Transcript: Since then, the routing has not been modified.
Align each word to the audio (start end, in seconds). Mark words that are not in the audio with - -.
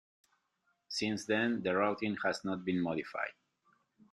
Since 0.87 1.27
then, 1.27 1.61
the 1.61 1.75
routing 1.75 2.17
has 2.25 2.43
not 2.43 2.65
been 2.65 2.81
modified. 2.81 3.33